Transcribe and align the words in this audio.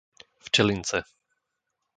Včelince 0.49 0.99